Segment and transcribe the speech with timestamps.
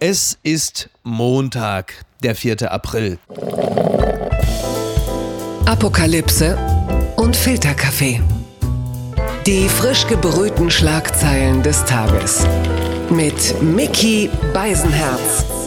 [0.00, 1.92] Es ist Montag,
[2.22, 2.70] der 4.
[2.70, 3.18] April.
[5.66, 6.56] Apokalypse
[7.16, 8.20] und Filterkaffee.
[9.44, 12.46] Die frisch gebrühten Schlagzeilen des Tages.
[13.10, 15.57] Mit Mickey Beisenherz.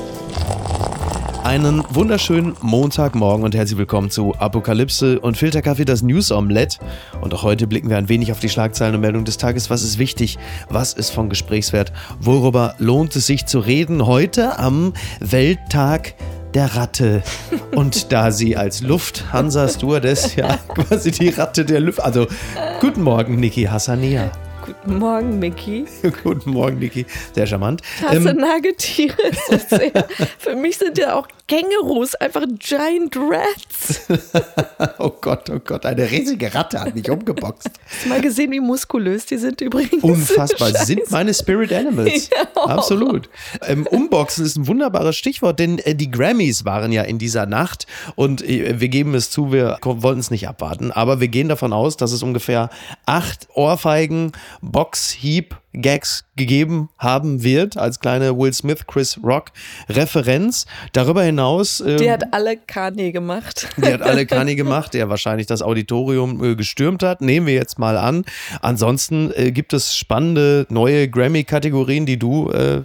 [1.44, 6.78] Einen wunderschönen Montagmorgen und herzlich willkommen zu Apokalypse und Filterkaffee, das News Omelette.
[7.20, 9.72] Und auch heute blicken wir ein wenig auf die Schlagzeilen und Meldungen des Tages.
[9.72, 10.38] Was ist wichtig?
[10.70, 11.92] Was ist von Gesprächswert?
[12.20, 14.06] Worüber lohnt es sich zu reden?
[14.06, 16.14] Heute am Welttag
[16.54, 17.24] der Ratte.
[17.72, 22.02] Und da sie als Lufthansa Stewardess ja quasi die Ratte der Luft.
[22.02, 22.28] Also,
[22.80, 24.32] guten Morgen, Niki Hassania.
[24.66, 25.86] Guten Morgen, Mickey.
[26.24, 27.06] guten Morgen, Niki.
[27.34, 27.82] Sehr charmant.
[28.00, 29.18] Ich hasse ähm, Nagetiere.
[30.38, 34.08] Für mich sind ja auch Kängurus einfach Giant Rats.
[35.00, 37.70] oh Gott, oh Gott, eine riesige Ratte hat mich umgeboxt.
[37.86, 40.02] Hast du mal gesehen, wie muskulös die sind übrigens?
[40.02, 40.70] Unfassbar.
[40.70, 42.30] Sie sind meine Spirit Animals.
[42.30, 43.30] Ja, Absolut.
[43.68, 47.86] Ähm, Umboxen ist ein wunderbares Stichwort, denn äh, die Grammys waren ja in dieser Nacht
[48.16, 51.74] und äh, wir geben es zu, wir wollten es nicht abwarten, aber wir gehen davon
[51.74, 52.70] aus, dass es ungefähr
[53.06, 59.52] acht Ohrfeigen, Boxhieb, Gags gegeben haben wird, als kleine Will Smith, Chris Rock
[59.90, 60.66] Referenz.
[60.94, 61.80] Darüber hinaus.
[61.82, 63.70] Ähm, die hat alle Kanye gemacht.
[63.78, 67.22] Die hat alle Kanye gemacht, der wahrscheinlich das Auditorium äh, gestürmt hat.
[67.22, 68.26] Nehmen wir jetzt mal an.
[68.62, 72.84] Ansonsten äh, gibt es spannende neue Grammy-Kategorien, die du äh,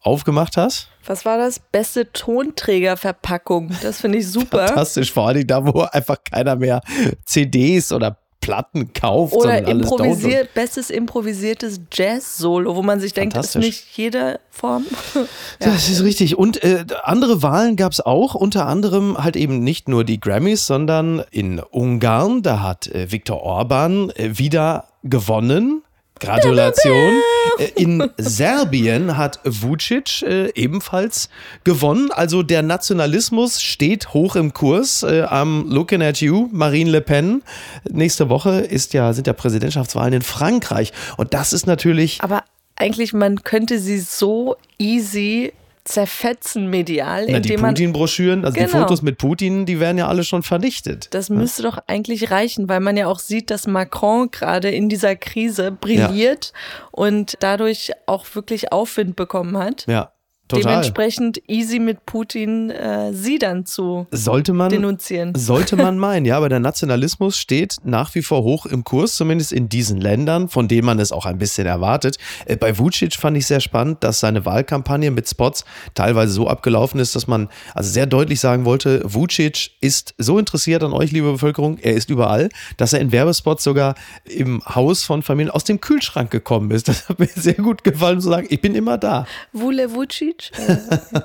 [0.00, 0.88] aufgemacht hast.
[1.04, 1.58] Was war das?
[1.58, 3.70] Beste Tonträgerverpackung.
[3.82, 4.66] Das finde ich super.
[4.66, 6.80] Fantastisch, vor allem da, wo einfach keiner mehr
[7.24, 9.34] CDs oder Platten kauft.
[9.34, 14.84] Oder improvisiert, bestes improvisiertes Jazz-Solo, wo man sich denkt, ist nicht jede Form.
[15.14, 15.24] ja.
[15.58, 16.38] Das ist richtig.
[16.38, 20.66] Und äh, andere Wahlen gab es auch, unter anderem halt eben nicht nur die Grammys,
[20.66, 25.82] sondern in Ungarn, da hat äh, Viktor Orban äh, wieder gewonnen
[26.20, 27.20] Gratulation.
[27.58, 31.28] Äh, in Serbien hat Vucic äh, ebenfalls
[31.64, 32.10] gewonnen.
[32.12, 35.02] Also der Nationalismus steht hoch im Kurs.
[35.02, 37.42] Äh, am Looking at You, Marine Le Pen.
[37.88, 40.92] Nächste Woche ist ja, sind ja Präsidentschaftswahlen in Frankreich.
[41.16, 42.22] Und das ist natürlich.
[42.22, 42.44] Aber
[42.76, 45.52] eigentlich, man könnte sie so easy
[45.86, 47.26] zerfetzen medial.
[47.28, 48.66] Na, die Putin-Broschüren, also genau.
[48.66, 51.08] die Fotos mit Putin, die werden ja alle schon vernichtet.
[51.12, 51.70] Das müsste ja.
[51.70, 56.52] doch eigentlich reichen, weil man ja auch sieht, dass Macron gerade in dieser Krise brilliert
[56.52, 56.88] ja.
[56.90, 59.86] und dadurch auch wirklich Aufwind bekommen hat.
[59.86, 60.12] Ja.
[60.48, 60.70] Total.
[60.70, 65.34] Dementsprechend easy mit Putin äh, sie dann zu sollte man, denunzieren.
[65.34, 69.52] Sollte man meinen, ja, aber der Nationalismus steht nach wie vor hoch im Kurs, zumindest
[69.52, 72.18] in diesen Ländern, von denen man es auch ein bisschen erwartet.
[72.44, 75.64] Äh, bei Vucic fand ich sehr spannend, dass seine Wahlkampagne mit Spots
[75.94, 80.84] teilweise so abgelaufen ist, dass man also sehr deutlich sagen wollte, Vucic ist so interessiert
[80.84, 85.24] an euch, liebe Bevölkerung, er ist überall, dass er in Werbespots sogar im Haus von
[85.24, 86.86] Familien aus dem Kühlschrank gekommen ist.
[86.86, 89.26] Das hat mir sehr gut gefallen zu sagen, ich bin immer da.
[89.52, 90.52] Wule Vucic Vucic.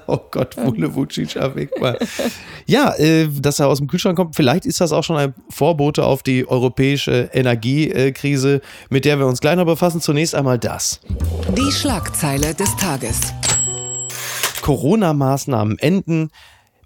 [0.07, 1.35] oh Gott, Vule Vucic
[1.79, 1.97] mal.
[2.65, 6.03] Ja, äh, dass er aus dem Kühlschrank kommt, vielleicht ist das auch schon ein Vorbote
[6.03, 10.01] auf die europäische Energiekrise, mit der wir uns gleich noch befassen.
[10.01, 10.99] Zunächst einmal das.
[11.57, 13.33] Die Schlagzeile des Tages.
[14.61, 16.29] Corona-Maßnahmen enden.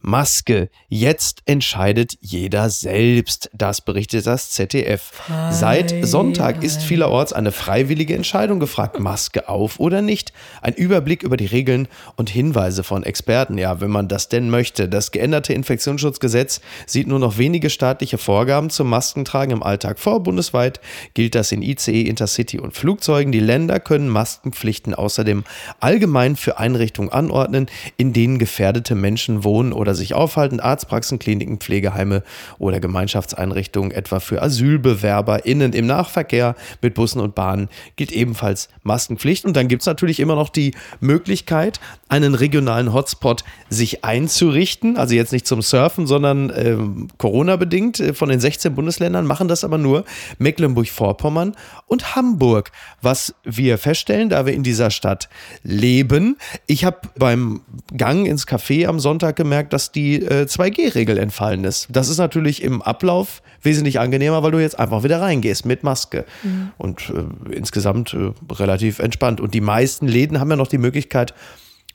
[0.06, 0.70] Maske.
[0.88, 3.50] Jetzt entscheidet jeder selbst.
[3.54, 5.02] Das berichtet das ZDF.
[5.02, 9.00] Frei, Seit Sonntag ist vielerorts eine freiwillige Entscheidung gefragt.
[9.00, 10.32] Maske auf oder nicht.
[10.62, 13.58] Ein Überblick über die Regeln und Hinweise von Experten.
[13.58, 14.88] Ja, wenn man das denn möchte.
[14.88, 20.22] Das geänderte Infektionsschutzgesetz sieht nur noch wenige staatliche Vorgaben zum Maskentragen im Alltag vor.
[20.22, 20.82] Bundesweit
[21.16, 23.32] gilt das in ICE, Intercity und Flugzeugen.
[23.32, 25.46] Die Länder können Maskenpflichten außerdem
[25.80, 27.66] allgemein für Einrichtungen anordnen,
[27.98, 32.24] in denen gefährdete Menschen wohnen oder sich aufhalten, Arztpraxen, Kliniken, Pflegeheime
[32.58, 39.46] oder Gemeinschaftseinrichtungen, etwa für AsylbewerberInnen im Nahverkehr mit Bussen und Bahnen, gilt ebenfalls Maskenpflicht.
[39.46, 41.80] Und dann gibt es natürlich immer noch die Möglichkeit,
[42.10, 44.98] einen regionalen Hotspot sich einzurichten.
[44.98, 46.78] Also jetzt nicht zum Surfen, sondern äh,
[47.18, 48.00] Corona-bedingt.
[48.00, 50.06] Äh, von den 16 Bundesländern machen das aber nur
[50.38, 51.56] Mecklenburg-Vorpommern
[51.88, 52.72] und Hamburg.
[53.02, 55.30] Was wir feststellen, da wir in dieser Stadt
[55.64, 56.38] leben.
[56.68, 57.62] Ich habe beim
[57.96, 61.88] Gang ins Café am Sonntag gemerkt, dass die äh, 2G-Regel entfallen ist.
[61.90, 66.24] Das ist natürlich im Ablauf wesentlich angenehmer, weil du jetzt einfach wieder reingehst mit Maske.
[66.44, 66.72] Mhm.
[66.78, 69.42] Und äh, insgesamt äh, relativ entspannt.
[69.42, 71.34] Und die meisten Läden haben ja noch die Möglichkeit,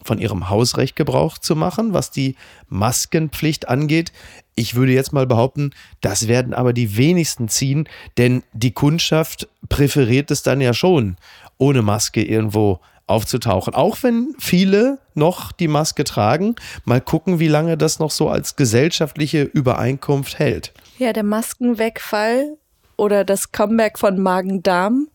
[0.02, 2.36] von ihrem Hausrecht Gebrauch zu machen, was die
[2.68, 4.12] Maskenpflicht angeht.
[4.54, 5.70] Ich würde jetzt mal behaupten,
[6.02, 7.88] das werden aber die wenigsten ziehen,
[8.18, 11.16] denn die Kundschaft präferiert es dann ja schon,
[11.56, 13.74] ohne Maske irgendwo aufzutauchen.
[13.74, 16.56] Auch wenn viele noch die Maske tragen.
[16.84, 20.72] Mal gucken, wie lange das noch so als gesellschaftliche Übereinkunft hält.
[20.98, 22.56] Ja, der Maskenwegfall
[22.96, 25.08] oder das Comeback von Magen-Darm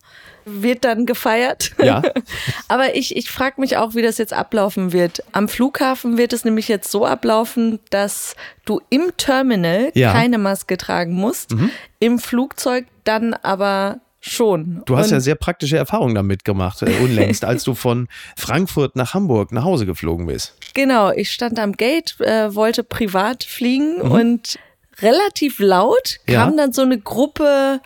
[0.44, 1.72] wird dann gefeiert.
[1.82, 2.02] Ja.
[2.68, 5.22] Aber ich, ich frage mich auch, wie das jetzt ablaufen wird.
[5.32, 10.12] Am Flughafen wird es nämlich jetzt so ablaufen, dass du im Terminal Ja.
[10.12, 11.54] keine Maske tragen musst,
[11.98, 13.98] im Flugzeug dann aber
[14.28, 14.82] schon.
[14.86, 18.96] Du hast Und ja sehr praktische Erfahrungen damit gemacht, äh, unlängst, als du von Frankfurt
[18.96, 20.54] nach Hamburg nach Hause geflogen bist.
[20.74, 24.10] Genau, ich stand am Gate, äh, wollte privat fliegen Mhm.
[24.10, 24.58] und
[25.00, 26.44] relativ laut Ja.
[26.44, 27.80] kam dann so eine Gruppe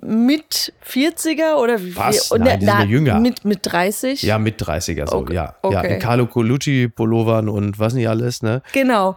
[0.00, 2.30] mit 40er oder wie Was?
[2.30, 3.20] und, Nein, die sind ja jünger.
[3.20, 4.22] Mit, mit 30.
[4.22, 5.56] Ja, mit 30er so, Okay, ja.
[5.62, 5.94] Ja, okay.
[5.94, 8.62] in Carlo Colucci Pullovern und was nicht alles, ne?
[8.72, 9.16] Genau.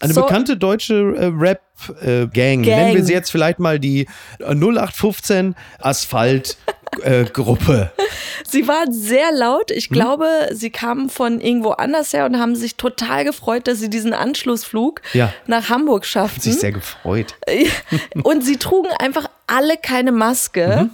[0.00, 2.30] Eine So- bekannte deutsche äh, Rap-Gang.
[2.32, 2.60] Gang.
[2.62, 4.06] Nennen wir sie jetzt vielleicht mal die
[4.40, 7.92] äh, 0815 Asphalt-Gruppe.
[8.48, 9.70] Sie waren sehr laut.
[9.70, 13.90] Ich glaube, sie kamen von irgendwo anders her und haben sich total gefreut, dass sie
[13.90, 15.32] diesen Anschlussflug Ja.
[15.46, 16.40] nach Hamburg schafften.
[16.40, 17.34] sich sehr gefreut.
[18.22, 20.84] und sie trugen einfach alle keine Maske.
[20.84, 20.90] Mhm.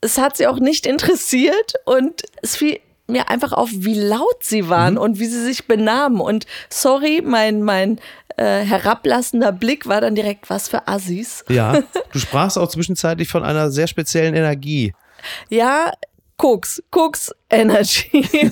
[0.00, 4.68] Es hat sie auch nicht interessiert und es fiel mir einfach auf, wie laut sie
[4.68, 5.00] waren Mhm.
[5.00, 6.20] und wie sie sich benahmen.
[6.20, 8.00] Und sorry, mein, mein
[8.38, 11.44] äh, herablassender Blick war dann direkt, was für Assis.
[11.48, 11.82] Ja,
[12.12, 14.94] du sprachst auch zwischenzeitlich von einer sehr speziellen Energie.
[15.48, 15.92] Ja,
[16.36, 18.24] Koks, Koks Energy.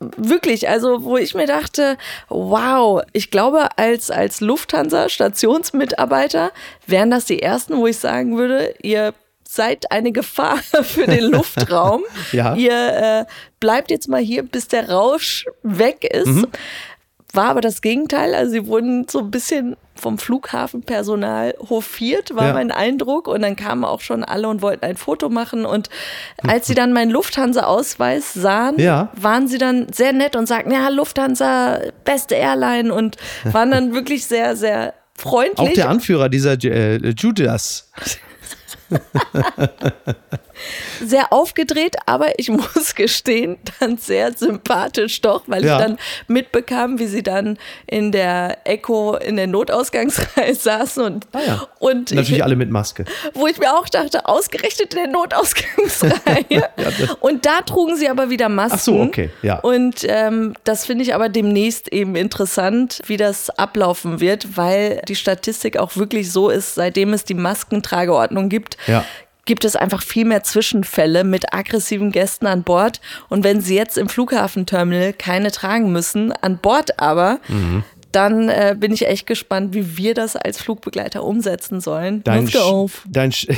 [0.00, 1.98] Wirklich, also wo ich mir dachte,
[2.28, 6.52] wow, ich glaube, als, als Lufthansa-Stationsmitarbeiter
[6.86, 9.12] wären das die ersten, wo ich sagen würde, ihr
[9.48, 12.04] seid eine Gefahr für den Luftraum.
[12.30, 12.54] Ja.
[12.54, 13.24] Ihr äh,
[13.58, 16.26] bleibt jetzt mal hier, bis der Rausch weg ist.
[16.26, 16.46] Mhm.
[17.34, 18.34] War aber das Gegenteil.
[18.34, 22.52] Also sie wurden so ein bisschen vom Flughafenpersonal hofiert, war Ja.
[22.54, 23.28] mein Eindruck.
[23.28, 25.66] Und dann kamen auch schon alle und wollten ein Foto machen.
[25.66, 25.90] Und
[26.46, 29.10] als sie dann meinen Lufthansa-Ausweis sahen, Ja.
[29.14, 34.24] waren sie dann sehr nett und sagten, ja, Lufthansa, beste Airline und waren dann wirklich
[34.26, 35.58] sehr, sehr freundlich.
[35.68, 37.90] Auch der Anführer dieser äh, Judas.
[41.00, 45.76] sehr aufgedreht, aber ich muss gestehen, dann sehr sympathisch doch, weil Ja.
[45.78, 51.40] ich dann mitbekam, wie sie dann in der Echo in der Notausgangsreihe saßen und, Ah
[51.46, 51.66] ja.
[51.78, 53.04] und Natürlich ich, alle mit Maske.
[53.34, 56.68] wo ich mir auch dachte, ausgerechnet in der Notausgangsreihe.
[57.20, 58.76] und da trugen sie aber wieder Masken.
[58.78, 59.58] Ach so, okay, ja.
[59.60, 65.14] Und ähm, das finde ich aber demnächst eben interessant, wie das ablaufen wird, weil die
[65.16, 69.04] Statistik auch wirklich so ist, seitdem es die Maskentrageordnung gibt, Ja.
[69.44, 73.00] gibt es einfach viel mehr Zwischenfälle mit aggressiven Gästen an Bord.
[73.28, 77.82] Und wenn sie jetzt im Flughafenterminal keine tragen müssen, an Bord aber, Mhm.
[78.12, 82.22] Dann äh, bin ich echt gespannt, wie wir das als Flugbegleiter umsetzen sollen.
[82.24, 83.06] Dein, Luft auf.
[83.08, 83.54] Dein Sch-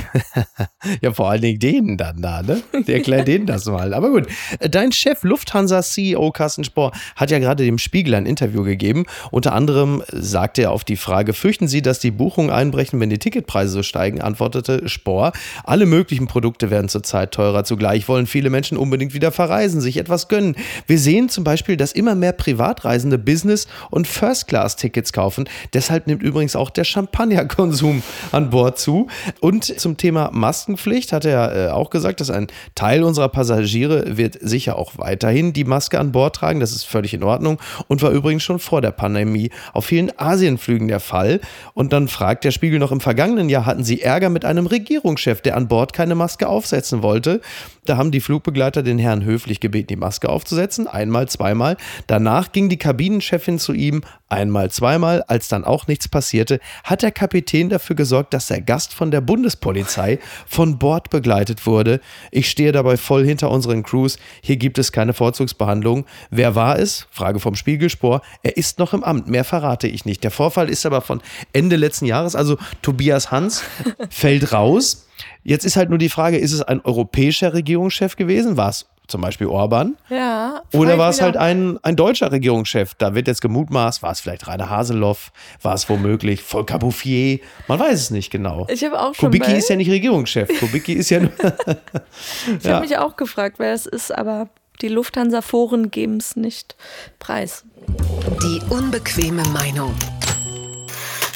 [1.01, 2.63] ja, vor allen Dingen denen dann da, ne?
[2.87, 3.95] Der erklärt denen das mal.
[3.95, 4.27] Aber gut,
[4.61, 9.07] dein Chef, Lufthansa-CEO Carsten Spohr, hat ja gerade dem Spiegel ein Interview gegeben.
[9.31, 13.19] Unter anderem sagte er auf die Frage, fürchten Sie, dass die Buchungen einbrechen, wenn die
[13.19, 15.33] Ticketpreise so steigen, antwortete Spohr,
[15.65, 17.65] alle möglichen Produkte werden zurzeit teurer.
[17.65, 20.57] Zugleich wollen viele Menschen unbedingt wieder verreisen, sich etwas gönnen.
[20.87, 24.07] Wir sehen zum Beispiel, dass immer mehr Privatreisende Business- und
[24.51, 25.49] First-Class-Tickets kaufen.
[25.73, 28.03] Deshalb nimmt übrigens auch der Champagnerkonsum
[28.33, 29.07] an Bord zu.
[29.41, 34.39] Und zum Thema Maskenpflicht hat er äh, auch gesagt, dass ein Teil unserer Passagiere wird
[34.41, 36.61] sicher auch weiterhin die Maske an Bord tragen.
[36.61, 37.59] Das ist völlig in Ordnung
[37.89, 41.41] und war übrigens schon vor der Pandemie auf vielen Asienflügen der Fall.
[41.75, 45.41] Und dann fragt der Spiegel noch, im vergangenen Jahr hatten sie Ärger mit einem Regierungschef,
[45.41, 47.41] der an Bord keine Maske aufsetzen wollte.
[47.87, 50.87] Da haben die Flugbegleiter den Herrn höflich gebeten, die Maske aufzusetzen.
[50.87, 51.77] Einmal, zweimal.
[52.07, 54.03] Danach ging die Kabinenchefin zu ihm.
[54.31, 55.25] Einmal, zweimal.
[55.27, 59.21] Als dann auch nichts passierte, hat der Kapitän dafür gesorgt, dass der Gast von der
[59.21, 62.01] Bundespolizei von Bord begleitet wurde.
[62.31, 64.19] Ich stehe dabei voll hinter unseren Crews.
[64.41, 66.07] Hier gibt es keine Vorzugsbehandlung.
[66.31, 67.09] Wer war es?
[67.11, 68.23] Frage vom Spiegelspor.
[68.45, 69.27] Er ist noch im Amt.
[69.27, 70.23] Mehr verrate ich nicht.
[70.23, 71.21] Der Vorfall ist aber von
[71.53, 72.37] Ende letzten Jahres.
[72.37, 73.65] Also Tobias Hans
[74.11, 75.09] fällt raus.
[75.43, 78.57] Jetzt ist halt nur die Frage, ist es ein europäischer Regierungschef gewesen?
[78.57, 79.97] War es zum Beispiel Orban?
[80.09, 80.63] Ja.
[80.73, 82.95] Oder war es halt ein, ein deutscher Regierungschef?
[82.95, 87.41] Da wird jetzt gemutmaßt, war es vielleicht Rainer Haseloff, war es womöglich Volker Bouffier?
[87.69, 88.67] Man weiß es nicht genau.
[88.71, 90.49] Ich habe auch schon Kubicki bei- ist ja nicht Regierungschef.
[90.61, 91.31] Kubicki ist ja nur.
[92.63, 94.49] Ich habe mich auch gefragt, wer es ist, aber
[94.83, 96.77] die Lufthansa-Foren geben es nicht
[97.19, 97.65] preis.
[98.43, 99.95] Die unbequeme Meinung.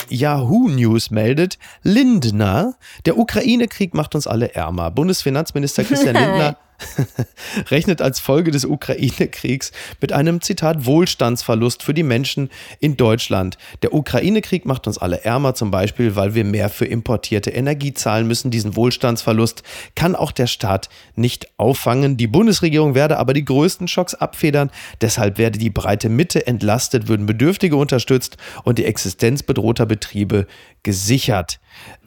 [0.09, 2.75] Yahoo News meldet, Lindner,
[3.07, 4.90] der Ukraine-Krieg macht uns alle ärmer.
[4.90, 6.57] Bundesfinanzminister Christian Lindner
[7.71, 12.50] rechnet als Folge des Ukraine-Kriegs mit einem Zitat Wohlstandsverlust für die Menschen
[12.81, 13.59] in Deutschland.
[13.83, 18.26] Der Ukraine-Krieg macht uns alle ärmer, zum Beispiel, weil wir mehr für importierte Energie zahlen
[18.26, 18.50] müssen.
[18.50, 19.62] Diesen Wohlstandsverlust
[19.95, 22.16] kann auch der Staat nicht auffangen.
[22.16, 24.71] Die Bundesregierung werde aber die größten Schocks abfedern.
[25.00, 30.47] Deshalb werde die breite Mitte entlastet, würden Bedürftige unterstützt und die Existenz bedrohter Betriebe
[30.83, 31.61] gesichert.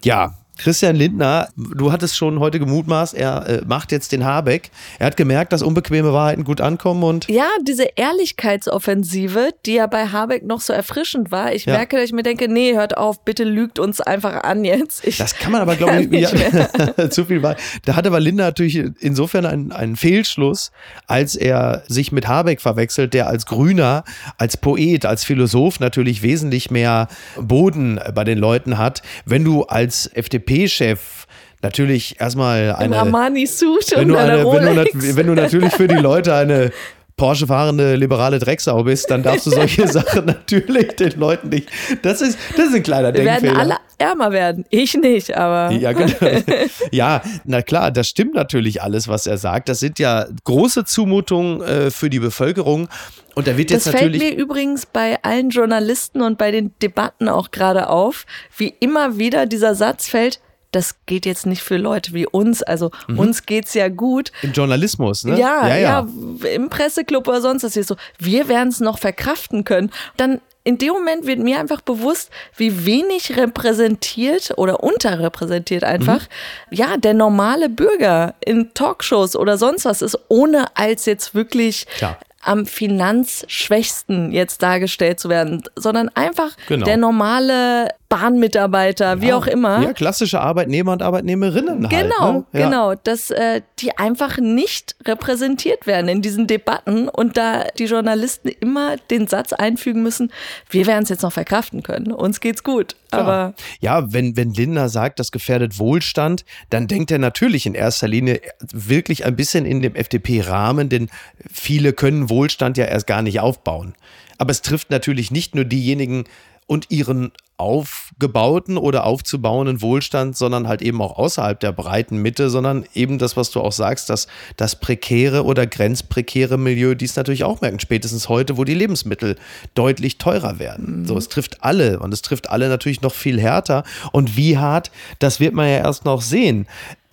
[0.03, 4.71] Ja, Christian Lindner, du hattest schon heute gemutmaßt, er äh, macht jetzt den Habeck.
[4.99, 7.29] Er hat gemerkt, dass unbequeme Wahrheiten gut ankommen und.
[7.29, 11.53] Ja, diese Ehrlichkeitsoffensive, die ja bei Habeck noch so erfrischend war.
[11.53, 11.73] Ich ja.
[11.73, 15.05] merke, dass ich mir denke, nee, hört auf, bitte lügt uns einfach an jetzt.
[15.05, 17.55] Ich das kann man aber, glaube ich, ja, zu viel war.
[17.85, 20.71] Da hatte aber Lindner natürlich insofern einen, einen Fehlschluss,
[21.05, 24.03] als er sich mit Habeck verwechselt, der als Grüner,
[24.37, 27.07] als Poet, als Philosoph natürlich wesentlich mehr
[27.39, 29.01] Boden bei den Leuten hat.
[29.25, 30.09] Wenn du als
[30.47, 31.25] FDP-Chef
[31.61, 32.97] natürlich erstmal eine.
[32.97, 36.71] Armani-Suit und eine wenn, du, wenn du natürlich für die Leute eine
[37.17, 41.67] Porsche fahrende liberale Drecksau bist, dann darfst du solche Sachen natürlich den Leuten nicht.
[42.03, 43.55] Das ist, das ist ein kleiner Wir Denkfehler.
[43.57, 44.65] werden alle ärmer werden.
[44.69, 45.71] Ich nicht, aber.
[45.77, 46.15] Ja, genau.
[46.91, 49.67] ja, na klar, das stimmt natürlich alles, was er sagt.
[49.67, 52.87] Das sind ja große Zumutungen äh, für die Bevölkerung.
[53.33, 54.21] Und da wird jetzt das natürlich.
[54.21, 58.25] fällt mir übrigens bei allen Journalisten und bei den Debatten auch gerade auf,
[58.57, 60.39] wie immer wieder dieser Satz fällt,
[60.71, 62.63] das geht jetzt nicht für Leute wie uns.
[62.63, 63.19] Also mhm.
[63.19, 64.31] uns geht's ja gut.
[64.41, 65.39] Im Journalismus, ne?
[65.39, 66.07] Ja, ja, ja.
[66.43, 67.95] ja im Presseclub oder sonst was hier so.
[68.19, 69.91] Wir werden es noch verkraften können.
[70.17, 76.75] Dann in dem Moment wird mir einfach bewusst, wie wenig repräsentiert oder unterrepräsentiert einfach, mhm.
[76.75, 82.17] ja, der normale Bürger in Talkshows oder sonst was ist, ohne als jetzt wirklich Klar
[82.47, 86.85] am finanzschwächsten jetzt dargestellt zu werden, sondern einfach genau.
[86.85, 89.81] der normale Bahnmitarbeiter, wie auch immer.
[89.81, 91.89] Ja, klassische Arbeitnehmer und Arbeitnehmerinnen.
[91.89, 92.59] Genau, halt, ne?
[92.59, 92.65] ja.
[92.65, 98.47] genau, dass äh, die einfach nicht repräsentiert werden in diesen Debatten und da die Journalisten
[98.47, 100.31] immer den Satz einfügen müssen,
[100.69, 102.95] wir werden es jetzt noch verkraften können, uns geht's gut.
[103.09, 103.21] Klar.
[103.21, 108.07] Aber ja, wenn, wenn Linda sagt, das gefährdet Wohlstand, dann denkt er natürlich in erster
[108.07, 111.09] Linie wirklich ein bisschen in dem FDP-Rahmen, denn
[111.49, 113.95] viele können Wohlstand ja erst gar nicht aufbauen.
[114.37, 116.25] Aber es trifft natürlich nicht nur diejenigen
[116.67, 122.85] und ihren aufgebauten oder aufzubauenden Wohlstand, sondern halt eben auch außerhalb der breiten Mitte, sondern
[122.93, 127.43] eben das, was du auch sagst, dass das prekäre oder grenzprekäre Milieu, die es natürlich
[127.43, 129.37] auch merken, spätestens heute, wo die Lebensmittel
[129.73, 131.01] deutlich teurer werden.
[131.01, 131.05] Mhm.
[131.07, 133.83] So, es trifft alle und es trifft alle natürlich noch viel härter.
[134.11, 136.67] Und wie hart, das wird man ja erst noch sehen.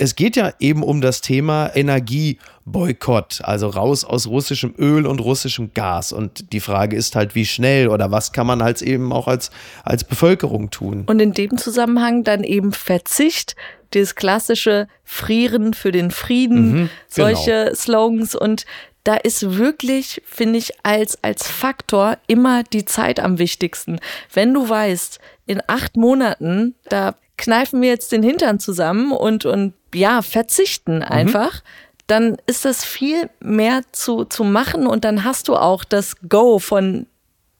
[0.05, 5.71] Es geht ja eben um das Thema Energieboykott, also raus aus russischem Öl und russischem
[5.73, 6.13] Gas.
[6.13, 9.51] Und die Frage ist halt, wie schnell oder was kann man halt eben auch als,
[9.83, 11.05] als Bevölkerung tun.
[11.07, 13.57] Und in dem Zusammenhang dann eben Verzicht,
[13.95, 17.75] dieses klassische Frieren für den Frieden, mhm, solche genau.
[17.75, 18.67] Slogans und
[19.05, 24.01] da ist wirklich, finde ich, als, als Faktor immer die Zeit am wichtigsten.
[24.33, 29.75] Wenn du weißt, in acht Monaten, da kneifen wir jetzt den Hintern zusammen und, und
[29.95, 31.03] ja, verzichten mhm.
[31.03, 31.99] einfach, mhm.
[32.07, 36.59] dann ist das viel mehr zu, zu machen und dann hast du auch das Go
[36.59, 37.07] von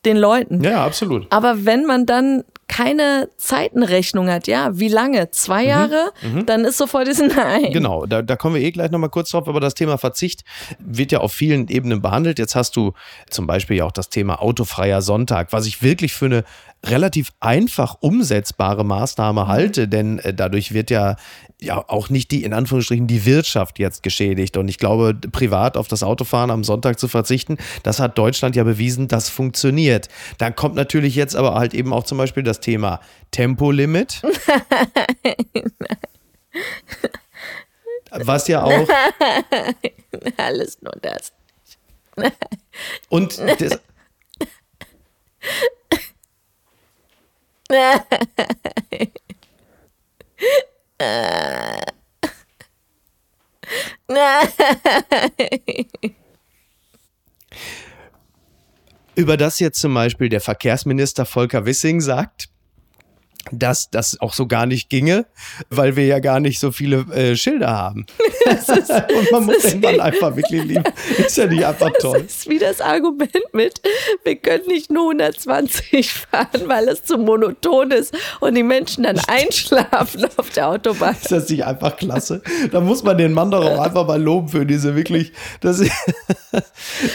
[0.05, 0.63] den Leuten.
[0.63, 1.27] Ja, absolut.
[1.31, 5.31] Aber wenn man dann keine Zeitenrechnung hat, ja, wie lange?
[5.31, 5.69] Zwei mhm.
[5.69, 6.13] Jahre?
[6.23, 6.47] Mhm.
[6.47, 7.73] Dann ist sofort das Nein.
[7.73, 10.45] Genau, da, da kommen wir eh gleich nochmal kurz drauf, aber das Thema Verzicht
[10.79, 12.39] wird ja auf vielen Ebenen behandelt.
[12.39, 12.93] Jetzt hast du
[13.31, 16.45] zum Beispiel ja auch das Thema autofreier Sonntag, was ich wirklich für eine
[16.85, 19.49] relativ einfach umsetzbare Maßnahme mhm.
[19.49, 21.17] halte, denn äh, dadurch wird ja,
[21.61, 24.57] ja auch nicht die, in Anführungsstrichen, die Wirtschaft jetzt geschädigt.
[24.57, 28.65] Und ich glaube, privat auf das Autofahren am Sonntag zu verzichten, das hat Deutschland ja
[28.65, 30.09] bewiesen, das funktioniert.
[30.39, 34.23] Dann kommt natürlich jetzt aber halt eben auch zum Beispiel das Thema Tempolimit.
[38.11, 38.89] Was ja auch.
[40.37, 41.33] Alles nur das.
[43.09, 43.81] Und das,
[59.17, 62.49] Über das jetzt zum Beispiel der Verkehrsminister Volker Wissing sagt,
[63.53, 65.27] dass das auch so gar nicht ginge,
[65.71, 68.07] weil wir ja gar nicht so viele äh, Schilder haben.
[68.45, 68.69] Ist,
[69.19, 70.85] und man muss den Mann einfach wirklich lieben.
[71.19, 72.23] Ist ja nicht einfach toll.
[72.23, 73.81] Das ist wie das Argument mit,
[74.25, 79.21] wir können nicht nur 120 fahren, weil es zu monoton ist und die Menschen dann
[79.27, 81.17] einschlafen auf der Autobahn.
[81.21, 82.43] Ist das nicht einfach klasse?
[82.71, 85.33] Da muss man den Mann doch auch einfach mal loben für diese wirklich.
[85.61, 85.81] Das,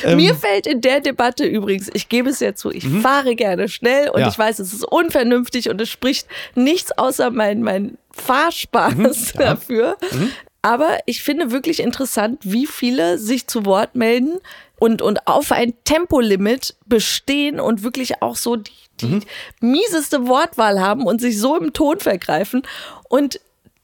[0.04, 3.02] ähm, Mir fällt in der Debatte übrigens, ich gebe es ja zu, ich mhm.
[3.02, 4.28] fahre gerne schnell und ja.
[4.28, 9.06] ich weiß, es ist unvernünftig und es spricht spricht nichts außer mein, mein Fahrspaß mhm,
[9.36, 9.40] ja.
[9.40, 9.98] dafür.
[10.12, 10.32] Mhm.
[10.62, 14.40] Aber ich finde wirklich interessant, wie viele sich zu Wort melden
[14.78, 19.24] und, und auf ein Tempolimit bestehen und wirklich auch so die, die mhm.
[19.62, 22.64] mieseste Wortwahl haben und sich so im Ton vergreifen.
[23.08, 23.40] Und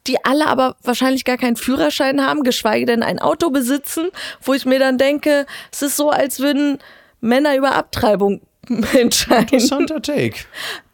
[0.07, 4.09] die alle aber wahrscheinlich gar keinen Führerschein haben, geschweige denn ein Auto besitzen,
[4.41, 6.77] wo ich mir dann denke, es ist so, als würden
[7.21, 8.41] Männer über Abtreibung
[8.93, 9.43] entscheiden.
[9.43, 10.45] Interessanter Take.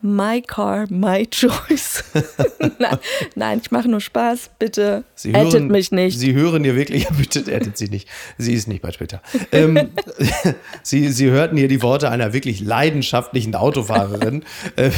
[0.04, 2.04] My car, my choice.
[2.80, 2.98] nein,
[3.36, 4.50] nein, ich mache nur Spaß.
[4.58, 6.18] Bitte Sie addet hören, mich nicht.
[6.18, 8.08] Sie hören hier wirklich, bitte addet sie nicht.
[8.40, 9.22] Sie ist nicht bei Twitter.
[9.52, 9.92] Ähm,
[10.84, 14.44] sie, sie hörten hier die Worte einer wirklich leidenschaftlichen Autofahrerin.
[14.76, 14.90] Äh,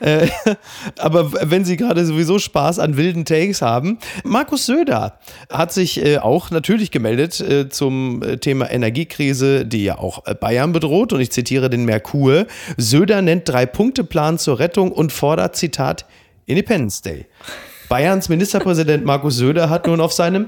[0.00, 0.28] äh,
[0.96, 5.18] aber wenn Sie gerade sowieso Spaß an wilden Takes haben, Markus Söder
[5.50, 10.72] hat sich äh, auch natürlich gemeldet äh, zum äh, Thema Energiekrise, die ja auch Bayern
[10.72, 11.12] bedroht.
[11.12, 12.46] Und ich zitiere den Merkur.
[12.78, 16.06] Söder nennt drei Punkte Plan zur Rettung und fordert, Zitat,
[16.46, 17.26] Independence Day.
[17.88, 20.46] Bayerns Ministerpräsident Markus Söder hat nun auf seinem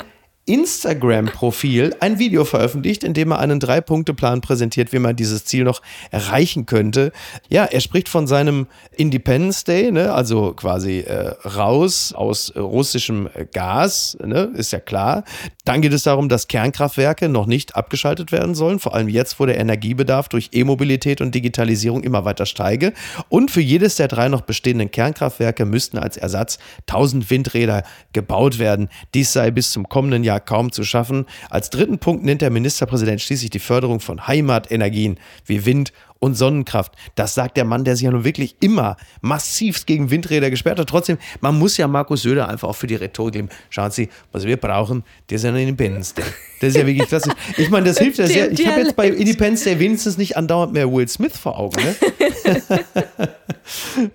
[0.50, 5.80] Instagram-Profil ein Video veröffentlicht, in dem er einen Drei-Punkte-Plan präsentiert, wie man dieses Ziel noch
[6.10, 7.12] erreichen könnte.
[7.48, 8.66] Ja, er spricht von seinem
[8.96, 10.12] Independence Day, ne?
[10.12, 14.50] also quasi äh, raus aus russischem Gas, ne?
[14.56, 15.22] ist ja klar.
[15.64, 19.46] Dann geht es darum, dass Kernkraftwerke noch nicht abgeschaltet werden sollen, vor allem jetzt, wo
[19.46, 22.92] der Energiebedarf durch E-Mobilität und Digitalisierung immer weiter steige.
[23.28, 28.88] Und für jedes der drei noch bestehenden Kernkraftwerke müssten als Ersatz 1000 Windräder gebaut werden.
[29.14, 31.26] Dies sei bis zum kommenden Jahr kaum zu schaffen.
[31.48, 36.92] Als dritten Punkt nennt der Ministerpräsident schließlich die Förderung von Heimatenergien wie Wind und Sonnenkraft.
[37.16, 40.88] Das sagt der Mann, der sich ja nun wirklich immer massivst gegen Windräder gesperrt hat.
[40.88, 43.48] Trotzdem, man muss ja Markus Söder einfach auch für die Rhetorik geben.
[43.70, 46.24] Schauen Sie, was wir brauchen, das ist ja ein Independence Day.
[46.60, 47.32] Das ist ja wirklich klasse.
[47.56, 48.52] Ich meine, das hilft ja sehr.
[48.52, 51.80] Ich habe jetzt bei Independence Day wenigstens nicht andauernd mehr Will Smith vor Augen.
[51.82, 51.96] Ne?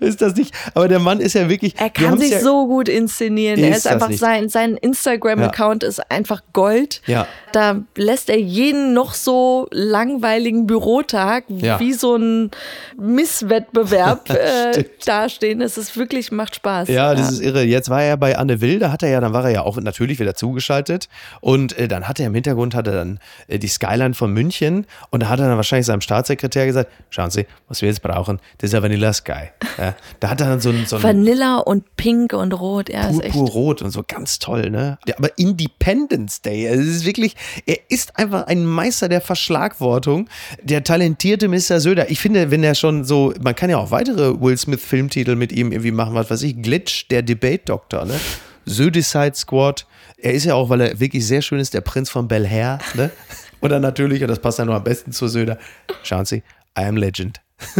[0.00, 0.54] ist das nicht?
[0.74, 1.74] Aber der Mann ist ja wirklich.
[1.76, 3.58] Er kann sich ja, so gut inszenieren.
[3.58, 5.88] Er ist einfach sein, sein Instagram-Account ja.
[5.88, 7.02] ist einfach Gold.
[7.06, 7.26] Ja.
[7.52, 11.80] Da lässt er jeden noch so langweiligen Bürotag ja.
[11.80, 12.50] wie so ein
[12.98, 15.60] Misswettbewerb äh, dastehen.
[15.60, 16.88] Es ist wirklich, macht Spaß.
[16.88, 17.62] Ja, das ist irre.
[17.62, 19.76] Jetzt war er bei Anne Will, da hat er ja, dann war er ja auch
[19.76, 21.08] natürlich wieder zugeschaltet.
[21.40, 24.86] Und äh, dann hat er im Hintergrund hat er dann äh, die Skyline von München
[25.10, 28.38] und da hat er dann wahrscheinlich seinem Staatssekretär gesagt: Schauen Sie, was wir jetzt brauchen,
[28.58, 29.50] das ist ja Vanilla Sky.
[29.78, 30.86] Ja, da hat er dann so ein.
[30.86, 33.34] So Vanilla und Pink und Rot, ja, ist echt.
[33.34, 34.98] Rot und so ganz toll, ne?
[35.06, 37.36] Ja, aber Independence Day, es ist wirklich,
[37.66, 40.28] er ist einfach ein Meister der Verschlagwortung.
[40.62, 41.80] Der talentierte Mr.
[41.86, 42.10] Söder.
[42.10, 45.70] Ich finde, wenn er schon so, man kann ja auch weitere Will Smith-Filmtitel mit ihm
[45.70, 48.18] irgendwie machen, was weiß ich, Glitch, der Debate-Doktor, ne?
[48.64, 49.86] Södicide Squad.
[50.18, 52.80] Er ist ja auch, weil er wirklich sehr schön ist, der Prinz von Bel Air,
[52.94, 53.12] ne?
[53.60, 55.58] Oder natürlich, und das passt ja nur am besten zu Söder,
[56.02, 56.42] schauen Sie,
[56.76, 57.40] I am Legend.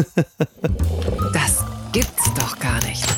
[1.32, 3.15] das gibt's doch gar nicht.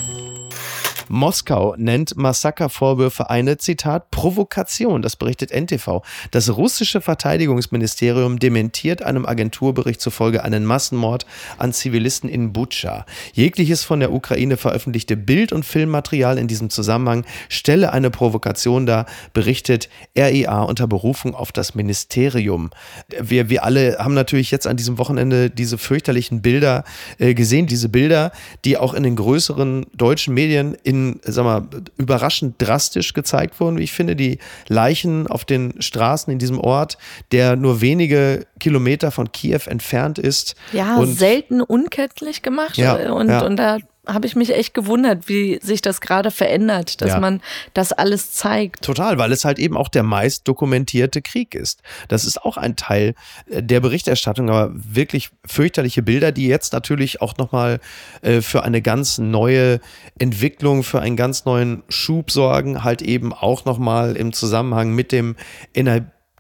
[1.09, 5.03] Moskau nennt Massakervorwürfe eine, Zitat, Provokation.
[5.03, 6.03] Das berichtet NTV.
[6.31, 11.27] Das russische Verteidigungsministerium dementiert einem Agenturbericht zufolge einen Massenmord
[11.59, 13.07] an Zivilisten in Butscha.
[13.33, 19.07] Jegliches von der Ukraine veröffentlichte Bild- und Filmmaterial in diesem Zusammenhang stelle eine Provokation dar,
[19.33, 22.71] berichtet RIA unter Berufung auf das Ministerium.
[23.21, 26.85] Wir, wir alle haben natürlich jetzt an diesem Wochenende diese fürchterlichen Bilder
[27.19, 28.33] äh, gesehen, diese Bilder,
[28.65, 33.79] die auch in den größeren deutschen Medien in in, sag mal, überraschend drastisch gezeigt wurden,
[33.79, 34.17] wie ich finde.
[34.17, 36.99] Die Leichen auf den Straßen in diesem Ort,
[37.33, 40.55] der nur wenige Kilometer von Kiew entfernt ist.
[40.73, 42.77] Ja, selten unkenntlich gemacht.
[42.77, 43.45] Ja, und, ja.
[43.45, 47.21] und da habe ich mich echt gewundert, wie sich das gerade verändert, dass ja.
[47.21, 47.41] man
[47.75, 48.83] das alles zeigt.
[48.83, 51.83] Total, weil es halt eben auch der meist dokumentierte Krieg ist.
[52.09, 53.15] Das ist auch ein Teil
[53.51, 57.81] äh, der Berichterstattung, aber wirklich fürchterliche Bilder, die jetzt natürlich auch nochmal
[58.23, 59.81] äh, für eine ganz neue
[60.19, 65.37] Entwicklung, für einen ganz neuen Schub sorgen, halt eben auch nochmal im Zusammenhang mit dem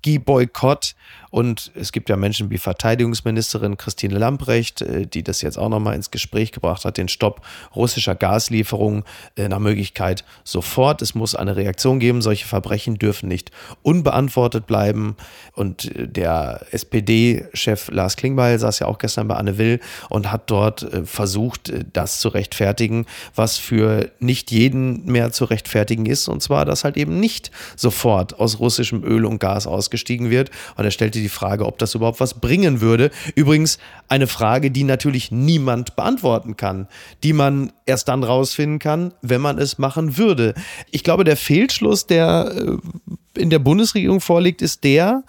[0.08, 0.94] Energieboykott
[1.30, 5.94] und es gibt ja Menschen wie Verteidigungsministerin Christine Lamprecht, äh, die das jetzt auch nochmal
[5.94, 7.42] ins Gespräch gebracht hat, den Stopp
[7.74, 9.04] russischer Gaslieferungen
[9.36, 11.02] äh, nach Möglichkeit sofort.
[11.02, 12.22] Es muss eine Reaktion geben.
[12.22, 13.50] Solche Verbrechen dürfen nicht
[13.82, 15.16] unbeantwortet bleiben.
[15.52, 20.50] Und äh, der SPD-Chef Lars Klingbeil saß ja auch gestern bei Anne Will und hat
[20.50, 26.28] dort versucht, das zu rechtfertigen, was für nicht jeden mehr zu rechtfertigen ist.
[26.28, 29.66] Und zwar, dass halt eben nicht sofort aus russischem Öl und Gas
[29.98, 30.50] ausgestiegen wird.
[30.76, 33.10] Und er stellte die Frage, ob das überhaupt was bringen würde.
[33.34, 36.86] Übrigens eine Frage, die natürlich niemand beantworten kann,
[37.22, 40.54] die man erst dann rausfinden kann, wenn man es machen würde.
[40.90, 45.24] Ich glaube, der Fehlschluss, der äh, in der Bundesregierung vorliegt, ist der,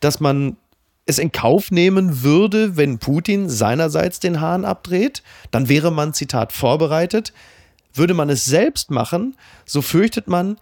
[0.00, 0.56] dass man
[1.06, 6.52] es in Kauf nehmen würde, wenn Putin seinerseits den Hahn abdreht, dann wäre man, Zitat,
[6.52, 7.32] vorbereitet.
[7.94, 10.58] Würde man es selbst machen, so fürchtet man,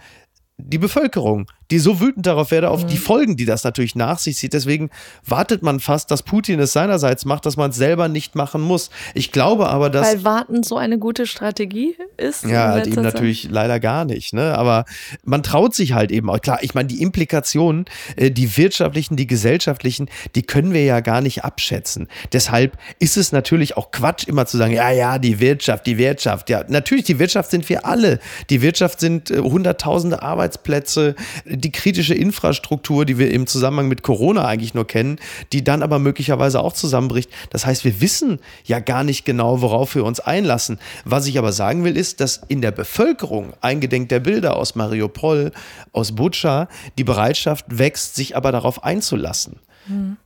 [0.58, 2.88] die Bevölkerung, die so wütend darauf werde, auf mhm.
[2.88, 4.52] die Folgen, die das natürlich nach sich zieht.
[4.52, 4.90] Deswegen
[5.24, 8.90] wartet man fast, dass Putin es seinerseits macht, dass man es selber nicht machen muss.
[9.14, 10.06] Ich glaube aber, dass.
[10.06, 12.44] Weil Warten so eine gute Strategie ist.
[12.44, 14.32] Ja, halt eben natürlich leider gar nicht.
[14.32, 14.56] Ne?
[14.56, 14.84] Aber
[15.24, 16.40] man traut sich halt eben auch.
[16.40, 21.20] Klar, ich meine, die Implikationen, äh, die wirtschaftlichen, die gesellschaftlichen, die können wir ja gar
[21.20, 22.08] nicht abschätzen.
[22.32, 26.50] Deshalb ist es natürlich auch Quatsch, immer zu sagen, ja, ja, die Wirtschaft, die Wirtschaft.
[26.50, 28.20] Ja, natürlich, die Wirtschaft sind wir alle.
[28.50, 31.16] Die Wirtschaft sind äh, hunderttausende Arbeitsplätze
[31.56, 35.18] die kritische Infrastruktur, die wir im Zusammenhang mit Corona eigentlich nur kennen,
[35.52, 37.30] die dann aber möglicherweise auch zusammenbricht.
[37.50, 40.78] Das heißt, wir wissen ja gar nicht genau, worauf wir uns einlassen.
[41.04, 45.52] Was ich aber sagen will, ist, dass in der Bevölkerung, eingedenk der Bilder aus Mariupol,
[45.92, 49.60] aus Butscha, die Bereitschaft wächst, sich aber darauf einzulassen.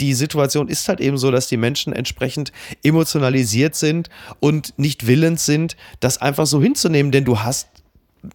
[0.00, 2.50] Die Situation ist halt eben so, dass die Menschen entsprechend
[2.82, 4.08] emotionalisiert sind
[4.40, 7.68] und nicht willens sind, das einfach so hinzunehmen, denn du hast,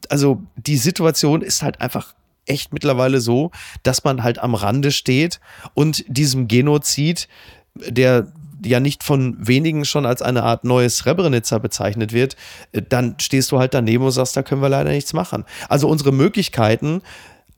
[0.09, 2.13] also die Situation ist halt einfach
[2.45, 3.51] echt mittlerweile so,
[3.83, 5.39] dass man halt am Rande steht
[5.73, 7.27] und diesem Genozid,
[7.75, 8.27] der
[8.63, 12.35] ja nicht von wenigen schon als eine Art neues Srebrenica bezeichnet wird,
[12.89, 15.45] dann stehst du halt daneben und sagst, da können wir leider nichts machen.
[15.69, 17.01] Also unsere Möglichkeiten,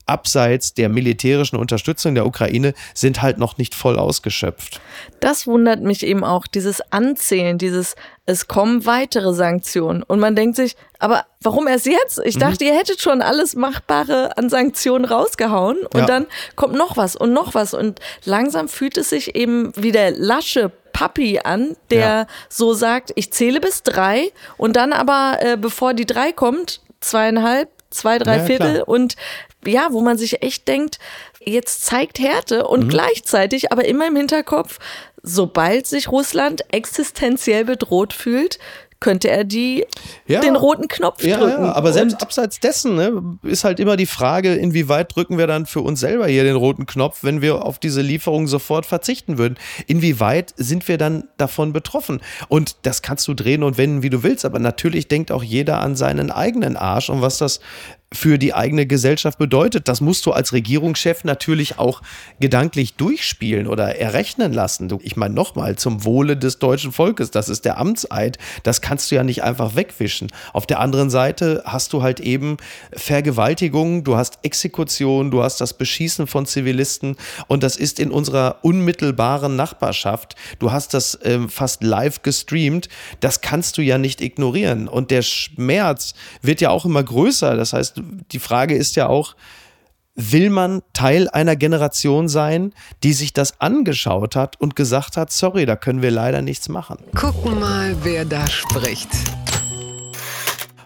[0.08, 4.80] abseits der militärischen Unterstützung der Ukraine sind halt noch nicht voll ausgeschöpft.
[5.20, 7.94] Das wundert mich eben auch, dieses Anzählen, dieses
[8.28, 10.02] es kommen weitere Sanktionen.
[10.02, 12.20] Und man denkt sich, aber warum erst jetzt?
[12.24, 12.40] Ich mhm.
[12.40, 16.06] dachte, ihr hättet schon alles Machbare an Sanktionen rausgehauen und ja.
[16.06, 17.72] dann kommt noch was und noch was.
[17.72, 22.26] Und langsam fühlt es sich eben wie der lasche Papi an, der ja.
[22.50, 27.70] so sagt, ich zähle bis drei und dann aber, äh, bevor die drei kommt, zweieinhalb,
[27.90, 28.88] zwei, drei ja, Viertel klar.
[28.88, 29.16] und
[29.66, 30.98] ja, wo man sich echt denkt,
[31.44, 32.88] jetzt zeigt Härte und mhm.
[32.88, 34.78] gleichzeitig aber immer im Hinterkopf,
[35.22, 38.58] sobald sich Russland existenziell bedroht fühlt,
[39.00, 39.86] könnte er die
[40.26, 41.64] ja, den roten Knopf ja, drücken.
[41.64, 45.66] Ja, aber selbst abseits dessen ne, ist halt immer die Frage, inwieweit drücken wir dann
[45.66, 49.56] für uns selber hier den roten Knopf, wenn wir auf diese Lieferung sofort verzichten würden.
[49.86, 52.20] Inwieweit sind wir dann davon betroffen?
[52.48, 55.80] Und das kannst du drehen und wenden, wie du willst, aber natürlich denkt auch jeder
[55.80, 57.60] an seinen eigenen Arsch und was das
[58.12, 59.86] für die eigene Gesellschaft bedeutet.
[59.86, 62.00] Das musst du als Regierungschef natürlich auch
[62.40, 64.88] gedanklich durchspielen oder errechnen lassen.
[65.02, 69.16] Ich meine nochmal, zum Wohle des deutschen Volkes, das ist der Amtseid, das kannst du
[69.16, 70.28] ja nicht einfach wegwischen.
[70.54, 72.56] Auf der anderen Seite hast du halt eben
[72.92, 77.16] Vergewaltigung, du hast Exekution, du hast das Beschießen von Zivilisten
[77.46, 80.34] und das ist in unserer unmittelbaren Nachbarschaft.
[80.58, 82.88] Du hast das ähm, fast live gestreamt,
[83.20, 87.54] das kannst du ja nicht ignorieren und der Schmerz wird ja auch immer größer.
[87.54, 87.97] Das heißt,
[88.32, 89.34] die Frage ist ja auch,
[90.14, 92.72] will man Teil einer Generation sein,
[93.04, 96.98] die sich das angeschaut hat und gesagt hat, sorry, da können wir leider nichts machen.
[97.14, 99.10] Gucken mal, wer da spricht.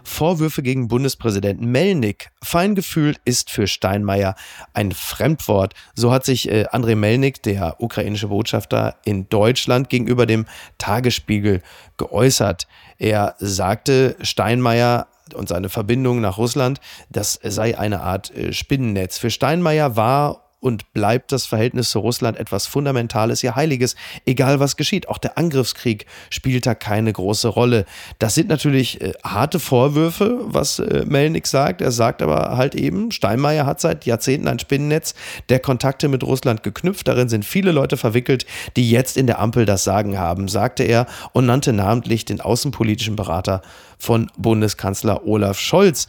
[0.04, 2.30] Vorwürfe gegen Bundespräsidenten Melnik.
[2.42, 4.36] Feingefühl ist für Steinmeier
[4.74, 5.74] ein Fremdwort.
[5.94, 10.44] So hat sich äh, Andrei Melnik, der ukrainische Botschafter in Deutschland, gegenüber dem
[10.76, 11.62] Tagesspiegel
[11.96, 12.68] geäußert.
[12.98, 19.18] Er sagte, Steinmeier und seine Verbindung nach Russland, das sei eine Art äh, Spinnennetz.
[19.18, 23.96] Für Steinmeier war und bleibt das Verhältnis zu Russland etwas Fundamentales, ja Heiliges,
[24.26, 25.08] egal was geschieht.
[25.08, 27.84] Auch der Angriffskrieg spielt da keine große Rolle.
[28.20, 31.80] Das sind natürlich äh, harte Vorwürfe, was äh, Melnik sagt.
[31.80, 35.14] Er sagt aber halt eben, Steinmeier hat seit Jahrzehnten ein Spinnennetz
[35.48, 37.08] der Kontakte mit Russland geknüpft.
[37.08, 38.46] Darin sind viele Leute verwickelt,
[38.76, 43.16] die jetzt in der Ampel das Sagen haben, sagte er und nannte namentlich den außenpolitischen
[43.16, 43.62] Berater
[43.98, 46.06] von Bundeskanzler Olaf Scholz.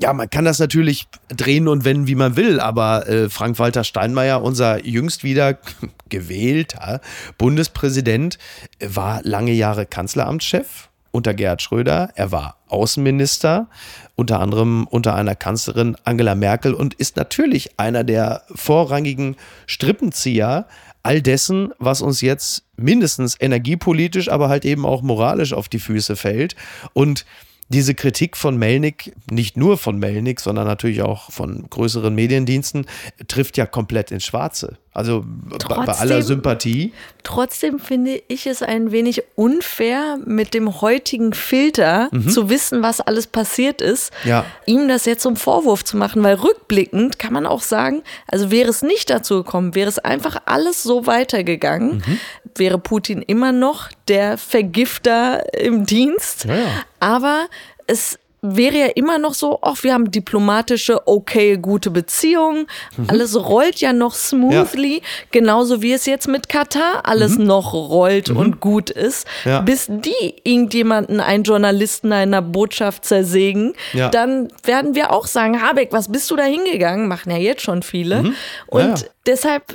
[0.00, 4.42] Ja, man kann das natürlich drehen und wenden, wie man will, aber äh, Frank-Walter Steinmeier,
[4.42, 5.58] unser jüngst wieder
[6.08, 7.00] gewählter
[7.38, 8.38] Bundespräsident,
[8.80, 12.10] war lange Jahre Kanzleramtschef unter Gerhard Schröder.
[12.16, 13.68] Er war Außenminister,
[14.16, 20.66] unter anderem unter einer Kanzlerin Angela Merkel und ist natürlich einer der vorrangigen Strippenzieher
[21.04, 26.16] all dessen, was uns jetzt mindestens energiepolitisch, aber halt eben auch moralisch auf die Füße
[26.16, 26.56] fällt.
[26.94, 27.26] Und
[27.74, 32.86] diese Kritik von Melnik, nicht nur von Melnik, sondern natürlich auch von größeren Mediendiensten,
[33.26, 34.78] trifft ja komplett ins Schwarze.
[34.94, 35.24] Also
[35.58, 36.92] trotzdem, bei aller Sympathie.
[37.24, 42.28] Trotzdem finde ich es ein wenig unfair, mit dem heutigen Filter mhm.
[42.28, 44.44] zu wissen, was alles passiert ist, ja.
[44.66, 48.70] ihm das jetzt zum Vorwurf zu machen, weil rückblickend kann man auch sagen, also wäre
[48.70, 52.20] es nicht dazu gekommen, wäre es einfach alles so weitergegangen, mhm.
[52.54, 56.44] wäre Putin immer noch der Vergifter im Dienst.
[56.44, 56.66] Ja, ja.
[57.00, 57.46] Aber
[57.88, 62.66] es wäre ja immer noch so, ach, wir haben diplomatische, okay, gute Beziehungen.
[62.96, 63.06] Mhm.
[63.08, 65.00] Alles rollt ja noch smoothly, ja.
[65.30, 67.46] genauso wie es jetzt mit Katar alles mhm.
[67.46, 68.36] noch rollt mhm.
[68.36, 69.26] und gut ist.
[69.44, 69.62] Ja.
[69.62, 74.10] Bis die irgendjemanden, einen Journalisten einer Botschaft zersägen, ja.
[74.10, 77.08] dann werden wir auch sagen, Habeck, was bist du da hingegangen?
[77.08, 78.24] Machen ja jetzt schon viele.
[78.24, 78.34] Mhm.
[78.66, 79.74] Und deshalb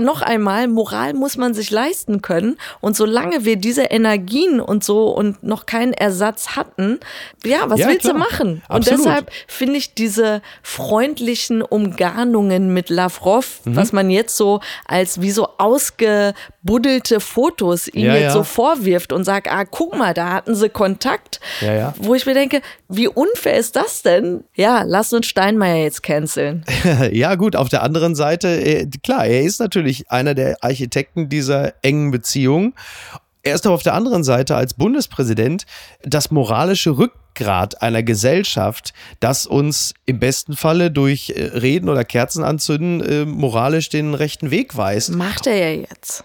[0.00, 2.56] noch einmal, Moral muss man sich leisten können.
[2.80, 7.00] Und solange wir diese Energien und so und noch keinen Ersatz hatten,
[7.44, 8.14] ja, was ja, willst klar.
[8.14, 8.62] du machen?
[8.68, 8.98] Absolut.
[8.98, 13.76] Und deshalb finde ich diese freundlichen Umgarnungen mit Lavrov, mhm.
[13.76, 15.48] was man jetzt so als wie so
[16.60, 18.32] ausgebuddelte Fotos ihm ja, jetzt ja.
[18.32, 21.40] so vorwirft und sagt, ah, guck mal, da hatten sie Kontakt.
[21.96, 24.44] Wo ich mir denke, wie unfair ist das denn?
[24.54, 26.64] Ja, lass uns Steinmeier jetzt canceln.
[27.12, 31.28] ja, gut, auf der anderen Seite, äh, klar, er ist natürlich natürlich einer der Architekten
[31.28, 32.74] dieser engen Beziehung.
[33.42, 35.64] Er ist aber auf der anderen Seite als Bundespräsident
[36.02, 42.44] das moralische Rückgrat einer Gesellschaft, das uns im besten Falle durch äh, Reden oder Kerzen
[42.44, 45.10] anzünden äh, moralisch den rechten Weg weist.
[45.12, 46.24] Macht er ja jetzt.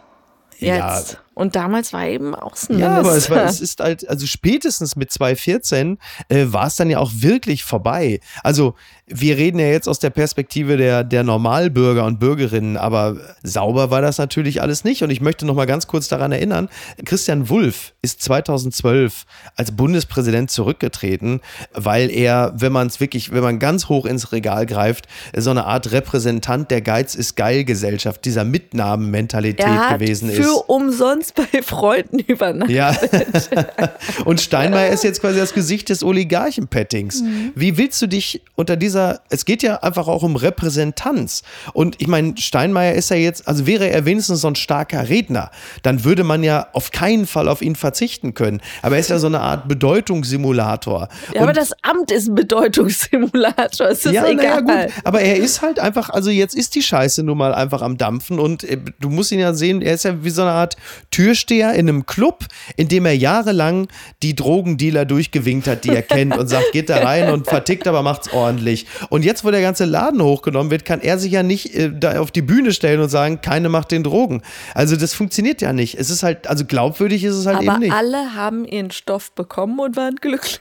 [0.60, 1.13] Jetzt.
[1.13, 2.93] Ja, und damals war eben Außenminister.
[2.93, 5.98] Ja, aber es, war, es ist halt, also spätestens mit 2014
[6.30, 8.21] äh, war es dann ja auch wirklich vorbei.
[8.41, 13.91] Also wir reden ja jetzt aus der Perspektive der, der Normalbürger und Bürgerinnen, aber sauber
[13.91, 15.04] war das natürlich alles nicht.
[15.04, 16.69] Und ich möchte noch mal ganz kurz daran erinnern,
[17.04, 21.41] Christian Wulff ist 2012 als Bundespräsident zurückgetreten,
[21.74, 25.65] weil er, wenn man es wirklich, wenn man ganz hoch ins Regal greift, so eine
[25.65, 30.38] Art Repräsentant der Geiz ist geil Gesellschaft, dieser Mitnahmenmentalität gewesen ist.
[30.38, 32.75] Für umsonst abends bei Freunden übernachtet.
[32.75, 32.95] Ja.
[34.25, 37.21] Und Steinmeier ist jetzt quasi das Gesicht des Oligarchenpettings.
[37.21, 37.51] Mhm.
[37.55, 41.43] Wie willst du dich unter dieser, es geht ja einfach auch um Repräsentanz.
[41.73, 45.51] Und ich meine, Steinmeier ist ja jetzt, also wäre er wenigstens so ein starker Redner,
[45.83, 48.61] dann würde man ja auf keinen Fall auf ihn verzichten können.
[48.81, 51.09] Aber er ist ja so eine Art Bedeutungssimulator.
[51.33, 53.89] Ja, aber das Amt ist ein Bedeutungssimulator.
[53.89, 54.45] Es ist ja, egal.
[54.45, 54.93] Ja, gut.
[55.03, 58.39] Aber er ist halt einfach, also jetzt ist die Scheiße nun mal einfach am Dampfen
[58.39, 60.75] und äh, du musst ihn ja sehen, er ist ja wie so eine Art
[61.15, 62.43] Türsteher in einem Club,
[62.75, 63.88] in dem er jahrelang
[64.21, 68.04] die Drogendealer durchgewinkt hat, die er kennt und sagt, geht da rein und vertickt, aber
[68.04, 68.86] macht's ordentlich.
[69.10, 72.19] Und jetzt, wo der ganze Laden hochgenommen wird, kann er sich ja nicht äh, da
[72.19, 74.41] auf die Bühne stellen und sagen, keine macht den Drogen.
[74.73, 75.97] Also das funktioniert ja nicht.
[75.97, 77.93] Es ist halt, also glaubwürdig ist es halt aber eben nicht.
[77.93, 80.60] alle haben ihren Stoff bekommen und waren glücklich.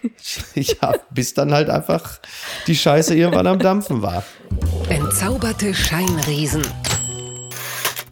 [0.55, 2.21] ja, bis dann halt einfach
[2.69, 4.23] die Scheiße irgendwann am Dampfen war.
[4.89, 6.63] Entzauberte Scheinriesen.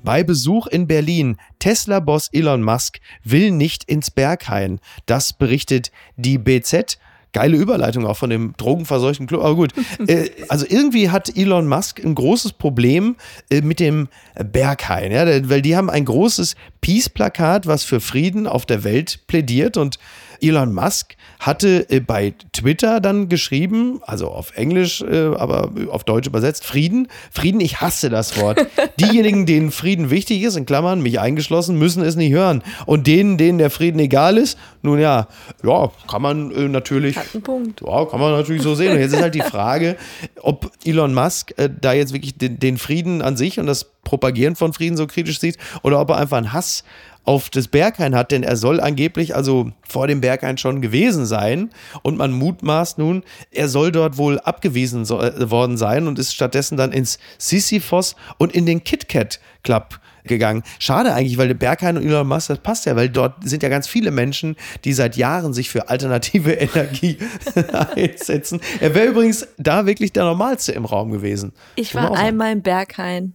[0.04, 4.80] Bei Besuch in Berlin, Tesla-Boss Elon Musk will nicht ins Berghain.
[5.06, 6.98] Das berichtet die BZ.
[7.32, 9.42] Geile Überleitung auch von dem drogenverseuchten Club.
[9.42, 9.72] Aber gut,
[10.06, 13.16] äh, also irgendwie hat Elon Musk ein großes Problem
[13.48, 18.66] äh, mit dem Berghain, ja, weil die haben ein großes Peace-Plakat, was für Frieden auf
[18.66, 19.98] der Welt plädiert und
[20.42, 26.28] Elon Musk hatte äh, bei Twitter dann geschrieben, also auf Englisch, äh, aber auf Deutsch
[26.28, 27.08] übersetzt, Frieden.
[27.32, 28.64] Frieden, ich hasse das Wort.
[29.00, 32.62] Diejenigen, denen Frieden wichtig ist, in Klammern, mich eingeschlossen, müssen es nicht hören.
[32.86, 35.26] Und denen, denen der Frieden egal ist, nun ja,
[35.64, 37.16] ja, kann man äh, natürlich.
[37.16, 37.82] Hat einen Punkt.
[37.84, 38.92] Ja, kann man natürlich so sehen.
[38.92, 39.96] Und jetzt ist halt die Frage,
[40.40, 44.72] ob Elon Musk da jetzt wirklich den, den Frieden an sich und das Propagieren von
[44.72, 46.84] Frieden so kritisch sieht oder ob er einfach einen Hass
[47.24, 51.70] auf das Berghain hat, denn er soll angeblich also vor dem Berghain schon gewesen sein
[52.02, 56.34] und man mutmaßt nun, er soll dort wohl abgewiesen so, äh, worden sein und ist
[56.34, 60.62] stattdessen dann ins Sisyphos und in den KitKat Club gegangen.
[60.78, 63.68] Schade eigentlich, weil der Berghain und Elon Musk, das passt ja, weil dort sind ja
[63.68, 67.18] ganz viele Menschen, die seit Jahren sich für alternative Energie
[67.96, 68.60] einsetzen.
[68.80, 71.52] Er wäre übrigens da wirklich der Normalste im Raum gewesen.
[71.76, 73.34] Ich war einmal im Berghain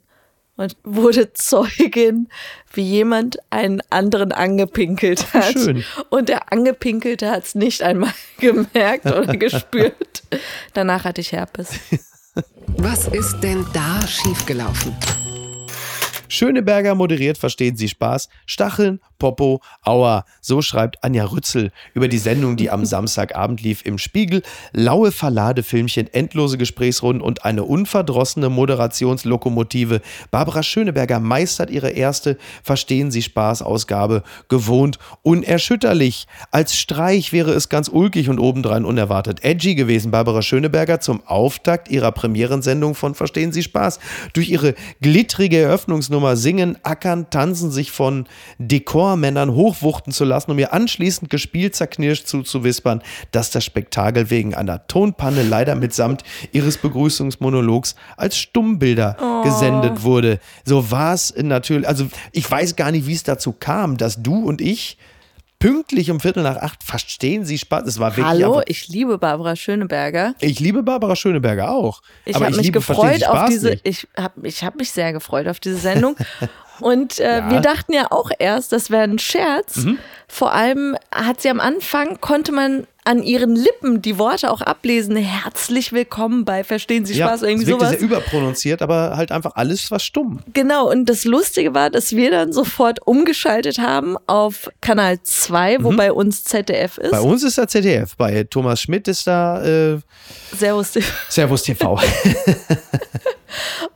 [0.57, 2.27] und wurde Zeugin,
[2.73, 5.53] wie jemand einen anderen angepinkelt hat.
[5.53, 5.83] Schön.
[6.09, 10.23] Und der Angepinkelte hat es nicht einmal gemerkt oder gespürt.
[10.73, 11.79] Danach hatte ich Herpes.
[12.77, 14.95] Was ist denn da schiefgelaufen?
[16.27, 20.25] Schöneberger moderiert Verstehen Sie Spaß, Stacheln, Popo, Aua.
[20.41, 24.43] So schreibt Anja Rützel über die Sendung, die am Samstagabend lief im Spiegel.
[24.73, 30.01] Laue Verladefilmchen, endlose Gesprächsrunden und eine unverdrossene Moderationslokomotive.
[30.29, 36.27] Barbara Schöneberger meistert ihre erste Verstehen Sie Spaß Ausgabe gewohnt unerschütterlich.
[36.51, 40.11] Als Streich wäre es ganz ulkig und obendrein unerwartet edgy gewesen.
[40.11, 43.99] Barbara Schöneberger zum Auftakt ihrer Premierensendung von Verstehen Sie Spaß.
[44.33, 48.25] Durch ihre glittrige Eröffnungsnummer Nummer singen, ackern, tanzen, sich von
[49.07, 54.85] Dekormännern hochwuchten zu lassen, um ihr anschließend gespielt zerknirscht zuzuwispern, dass das Spektakel wegen einer
[54.87, 59.43] Tonpanne leider mitsamt ihres Begrüßungsmonologs als Stummbilder oh.
[59.43, 60.39] gesendet wurde.
[60.65, 64.43] So war es natürlich, also ich weiß gar nicht, wie es dazu kam, dass du
[64.43, 64.97] und ich
[65.59, 66.83] pünktlich um Viertel nach acht.
[66.83, 67.85] Verstehen Sie Spaß?
[67.87, 70.35] Es war wirklich Hallo, ich liebe Barbara Schöneberger.
[70.39, 72.01] ich liebe Barbara Schöneberger auch.
[72.25, 73.87] Ich habe ich mich liebe gefreut auf diese, nicht.
[73.87, 76.15] ich habe ich hab mich sehr gefreut auf diese Sendung.
[76.79, 77.49] Und äh, Ja.
[77.49, 79.77] wir dachten ja auch erst, das wäre ein Scherz.
[79.77, 79.97] Mhm.
[80.27, 85.15] Vor allem hat sie am Anfang, konnte man an ihren Lippen die Worte auch ablesen.
[85.15, 87.99] Herzlich willkommen bei Verstehen Sie Ja, Spaß es irgendwie wirkte sowas.
[87.99, 90.41] sehr überprononziert, aber halt einfach alles war stumm.
[90.53, 95.91] Genau, und das Lustige war, dass wir dann sofort umgeschaltet haben auf Kanal 2, wo
[95.93, 97.07] bei uns ZDF ist.
[97.07, 97.15] Mhm.
[97.15, 99.99] Bei uns ist da ZDF, bei Thomas Schmidt ist da äh,
[100.53, 100.91] Servus.
[101.29, 101.97] Servus TV.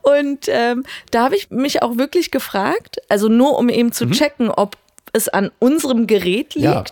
[0.00, 4.48] Und ähm, da habe ich mich auch wirklich gefragt, also nur um eben zu checken,
[4.50, 4.78] ob
[5.12, 6.62] es an unserem Gerät liegt Mhm.
[6.62, 6.84] Ja.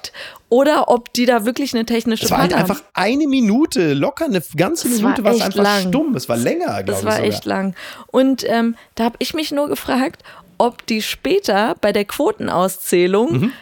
[0.50, 2.86] Oder ob die da wirklich eine technische Es war halt Panne einfach haben.
[2.92, 5.88] eine Minute, locker eine ganze Es war Minute war es einfach lang.
[5.88, 6.14] stumm.
[6.16, 7.04] Es war länger, glaube Das ich.
[7.06, 7.26] war sogar.
[7.28, 7.74] echt lang.
[8.08, 10.22] Und ähm, da habe ich mich nur gefragt,
[10.58, 13.52] ob die später bei der Quotenauszählung Mhm.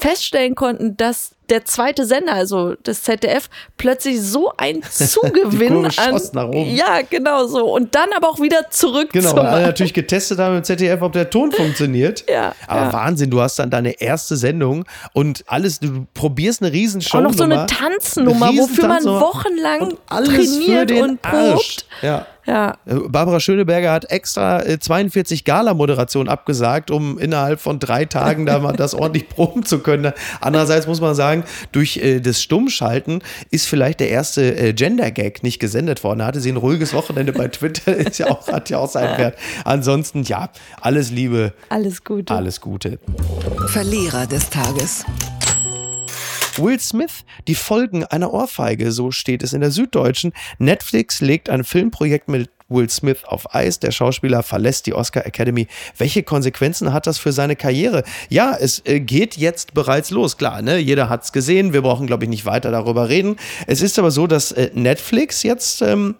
[0.00, 6.20] Feststellen konnten, dass der zweite Sender, also das ZDF, plötzlich so ein Zugewinn an.
[6.32, 6.74] nach oben.
[6.74, 7.74] Ja, genau so.
[7.74, 11.12] Und dann aber auch wieder zurück Genau, weil alle natürlich getestet haben im ZDF, ob
[11.12, 12.24] der Ton funktioniert.
[12.30, 12.92] Ja, Aber ja.
[12.92, 14.84] Wahnsinn, du hast dann deine erste Sendung
[15.14, 17.18] und alles, du probierst eine Riesenshow.
[17.18, 21.86] Auch noch so eine Tanznummer, Eine wofür man wochenlang und trainiert und probt.
[22.02, 22.26] Ja.
[22.50, 28.44] Ja, Äh, Barbara Schöneberger hat extra äh, 42 Gala-Moderationen abgesagt, um innerhalb von drei Tagen
[28.44, 30.12] da mal das ordentlich proben zu können.
[30.40, 35.60] Andererseits muss man sagen, durch äh, das Stummschalten ist vielleicht der erste äh, Gender-Gag nicht
[35.60, 36.18] gesendet worden.
[36.18, 39.16] Da hatte sie ein ruhiges Wochenende bei Twitter, ist ja auch, hat ja auch seinen
[39.16, 39.36] Wert.
[39.64, 40.48] Ansonsten, ja,
[40.80, 42.34] alles Liebe, alles Gute.
[42.34, 42.98] alles Gute.
[43.68, 45.04] Verlierer des Tages.
[46.60, 50.32] Will Smith, die Folgen einer Ohrfeige, so steht es in der Süddeutschen.
[50.58, 53.80] Netflix legt ein Filmprojekt mit Will Smith auf Eis.
[53.80, 55.66] Der Schauspieler verlässt die Oscar Academy.
[55.98, 58.04] Welche Konsequenzen hat das für seine Karriere?
[58.28, 60.36] Ja, es äh, geht jetzt bereits los.
[60.36, 60.78] Klar, ne?
[60.78, 61.72] jeder hat es gesehen.
[61.72, 63.36] Wir brauchen, glaube ich, nicht weiter darüber reden.
[63.66, 66.14] Es ist aber so, dass äh, Netflix jetzt ähm,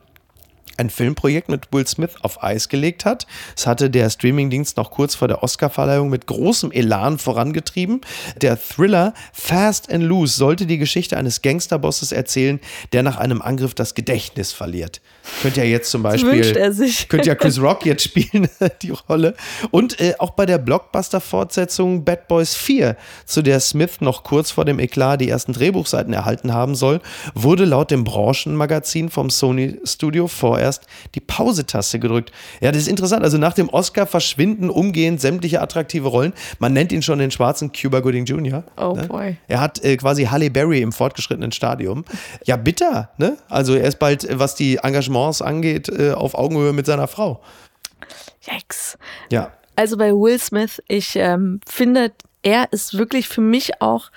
[0.81, 3.27] ein Filmprojekt mit Will Smith auf Eis gelegt hat.
[3.55, 8.01] Das hatte der Streamingdienst noch kurz vor der Oscarverleihung mit großem Elan vorangetrieben.
[8.41, 12.61] Der Thriller Fast and Loose sollte die Geschichte eines Gangsterbosses erzählen,
[12.93, 15.03] der nach einem Angriff das Gedächtnis verliert.
[15.43, 16.73] Könnte ja jetzt zum Beispiel er
[17.09, 18.49] könnte ja Chris Rock jetzt spielen,
[18.83, 19.35] die Rolle.
[19.71, 22.97] Und äh, auch bei der Blockbuster-Fortsetzung Bad Boys 4,
[23.27, 27.01] zu der Smith noch kurz vor dem Eklat die ersten Drehbuchseiten erhalten haben soll,
[27.35, 30.27] wurde laut dem Branchenmagazin vom Sony Studio
[30.61, 32.33] vorerst die Pause-Taste gedrückt.
[32.61, 33.25] Ja, das ist interessant.
[33.25, 36.35] Also nach dem Oscar verschwinden umgehend sämtliche attraktive Rollen.
[36.59, 38.65] Man nennt ihn schon den schwarzen Cuba Gooding Jr.
[38.77, 39.07] Oh ne?
[39.07, 39.37] boy.
[39.49, 42.05] Er hat äh, quasi Halle Berry im fortgeschrittenen Stadium.
[42.45, 43.39] Ja, bitter, ne?
[43.49, 47.41] Also er ist bald, äh, was die Engagements angeht, äh, auf Augenhöhe mit seiner Frau.
[48.43, 48.99] Yikes.
[49.31, 49.53] Ja.
[49.77, 54.11] Also bei Will Smith, ich ähm, finde, er ist wirklich für mich auch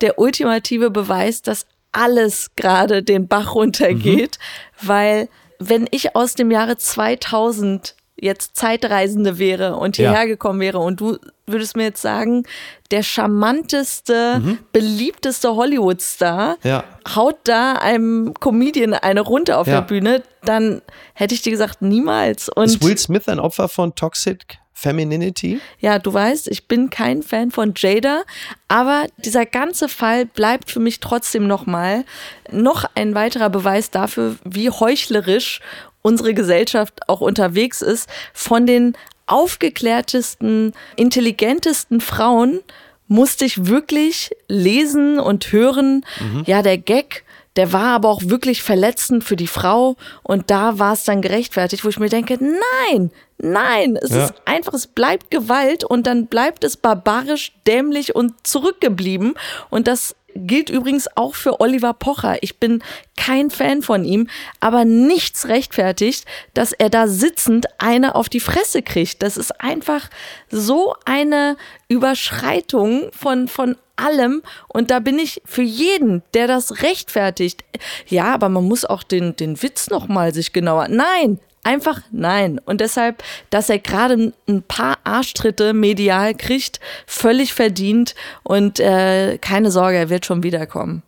[0.00, 4.38] der ultimative Beweis, dass alles gerade den Bach runtergeht,
[4.82, 5.28] weil
[5.60, 10.10] wenn ich aus dem Jahre 2000 jetzt Zeitreisende wäre und Ja.
[10.10, 12.44] hierher gekommen wäre und du würdest mir jetzt sagen,
[12.90, 16.84] der charmanteste, beliebteste Hollywood-Star Ja.
[17.14, 19.80] haut da einem Comedian eine runter auf Ja.
[19.80, 20.82] der Bühne, dann
[21.14, 22.48] hätte ich dir gesagt, niemals.
[22.48, 25.60] Und Ist Will Smith ein Opfer von Toxic Femininity?
[25.78, 28.22] Ja, du weißt, ich bin kein Fan von Jada,
[28.66, 32.04] aber dieser ganze Fall bleibt für mich trotzdem nochmal
[32.50, 35.60] noch ein weiterer Beweis dafür, wie heuchlerisch
[36.00, 38.08] unsere Gesellschaft auch unterwegs ist.
[38.32, 42.60] Von den aufgeklärtesten, intelligentesten Frauen
[43.06, 46.06] musste ich wirklich lesen und hören,
[46.46, 47.24] ja, der Gag,
[47.60, 51.84] der war aber auch wirklich verletzend für die Frau und da war es dann gerechtfertigt,
[51.84, 54.24] wo ich mir denke, nein, nein, es Ja.
[54.24, 59.34] ist einfach, es bleibt Gewalt und dann bleibt es barbarisch, dämlich und zurückgeblieben
[59.68, 62.42] und das gilt übrigens auch für Oliver Pocher.
[62.42, 62.82] Ich bin
[63.16, 64.28] kein Fan von ihm,
[64.60, 69.22] aber nichts rechtfertigt, dass er da sitzend eine auf die Fresse kriegt.
[69.22, 70.08] Das ist einfach
[70.50, 71.56] so eine
[71.88, 77.64] Überschreitung von, von allem und da bin ich für jeden, der das rechtfertigt.
[78.06, 80.88] Ja, aber man muss auch den, den Witz noch mal sich genauer.
[80.88, 82.58] Nein, einfach nein.
[82.64, 89.70] Und deshalb, dass er gerade ein paar Arschtritte medial kriegt, völlig verdient und äh, keine
[89.70, 91.02] Sorge, er wird schon wiederkommen.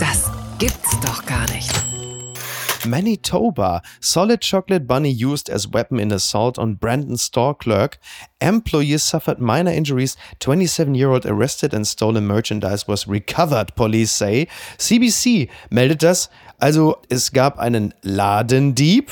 [0.00, 1.72] Das gibt's doch gar nicht.
[2.86, 3.82] Manitoba.
[4.00, 7.98] Solid chocolate bunny used as weapon in assault on Brandon store clerk.
[8.40, 10.16] Employees suffered minor injuries.
[10.40, 14.48] 27-year-old arrested and stolen merchandise was recovered, police say.
[14.78, 16.30] CBC meldet das.
[16.58, 19.10] Also es gab einen Ladendieb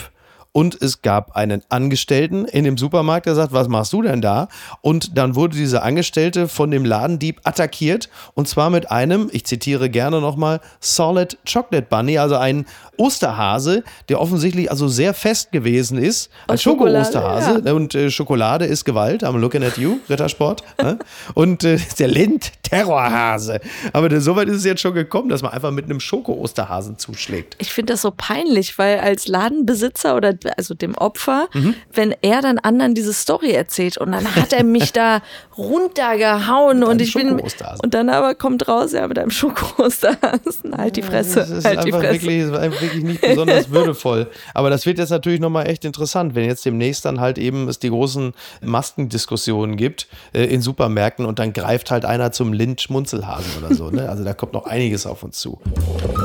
[0.56, 4.48] und es gab einen Angestellten in dem Supermarkt, der sagt, was machst du denn da?
[4.80, 9.90] Und dann wurde dieser Angestellte von dem Ladendieb attackiert und zwar mit einem, ich zitiere
[9.90, 12.64] gerne nochmal, Solid Chocolate Bunny, also ein
[12.96, 16.30] Osterhase, der offensichtlich also sehr fest gewesen ist.
[16.48, 17.72] Ein Schoko-Osterhase ja.
[17.74, 19.24] und äh, Schokolade ist Gewalt.
[19.24, 20.62] I'm looking at you, Rittersport.
[20.82, 20.98] ne?
[21.34, 23.60] Und äh, der Lind Terrorhase.
[23.92, 27.56] Aber so weit ist es jetzt schon gekommen, dass man einfach mit einem Schoko-Osterhasen zuschlägt.
[27.58, 31.74] Ich finde das so peinlich, weil als Ladenbesitzer oder also dem Opfer, mhm.
[31.92, 35.22] wenn er dann anderen diese Story erzählt und dann hat er mich da
[35.58, 37.40] runtergehauen und, und ich bin
[37.82, 40.76] und dann aber kommt raus, ja, mit einem Schoko-Osterhasen.
[40.76, 41.40] Halt die Fresse.
[41.40, 44.28] Das ist halt einfach, Wirklich, wirklich nicht besonders würdevoll.
[44.54, 47.78] Aber das wird jetzt natürlich nochmal echt interessant, wenn jetzt demnächst dann halt eben es
[47.78, 48.32] die großen
[48.62, 53.90] Maskendiskussionen gibt äh, in Supermärkten und dann greift halt einer zum Lind-Schmunzelhasen oder so.
[53.90, 54.08] Ne?
[54.08, 55.58] Also da kommt noch einiges auf uns zu.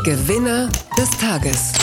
[0.03, 1.73] Gewinner des Tages.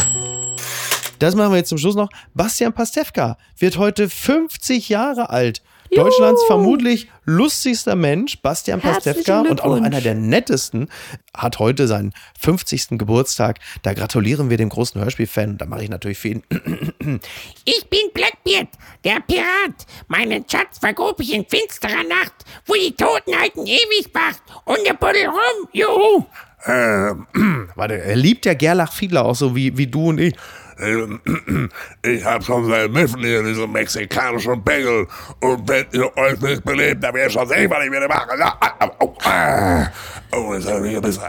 [1.18, 2.10] Das machen wir jetzt zum Schluss noch.
[2.34, 5.62] Bastian Pastewka wird heute 50 Jahre alt.
[5.90, 6.04] Juhu.
[6.04, 10.90] Deutschlands vermutlich lustigster Mensch, Bastian Pastewka und auch noch einer der nettesten,
[11.34, 12.98] hat heute seinen 50.
[12.98, 13.58] Geburtstag.
[13.82, 15.56] Da gratulieren wir dem großen Hörspielfan.
[15.56, 16.42] Da mache ich natürlich für ihn.
[17.64, 18.68] Ich bin Blackbeard,
[19.04, 19.86] der Pirat.
[20.08, 25.26] Meinen Schatz vergrub ich in finsterer Nacht, wo die Totenheiten ewig wacht und der Buddel
[25.26, 25.68] rum.
[25.72, 26.26] Juhu.
[26.64, 27.14] Äh,
[27.76, 30.34] warte, er liebt ja Gerlach Fiedler auch so wie, wie du und ich.
[32.02, 35.06] Ich habe schon seit Miffen hier diesen mexikanischen Bengel.
[35.40, 38.36] Und wenn ihr euch nicht belebt, dann wäre schon sehen, was ich wieder mache.
[40.32, 41.22] Oh, jetzt habe ich ein bisschen.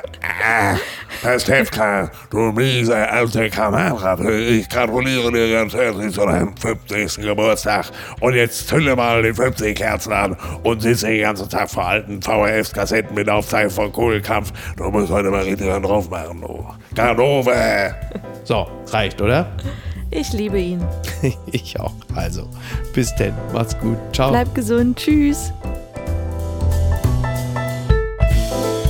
[1.22, 7.18] Pastewka, du miese alte Kamerad, ich gratuliere dir ganz herzlich zu deinem 50.
[7.26, 7.88] Geburtstag.
[8.20, 12.22] Und jetzt zünde mal die 50 Kerzen an und sitze den ganzen Tag vor alten
[12.22, 14.52] VHS-Kassetten mit Aufzeichnung von Kohlkampf.
[14.78, 16.66] Du musst heute mal richtig drauf machen, du.
[16.95, 17.95] Ganove!
[18.43, 19.50] So, reicht, oder?
[20.12, 20.84] Ich liebe ihn.
[21.52, 21.93] ich auch.
[22.16, 22.50] Also,
[22.93, 23.34] bis denn.
[23.54, 23.97] Macht's gut.
[24.12, 24.32] Ciao.
[24.32, 24.97] Bleib gesund.
[24.97, 25.54] Tschüss.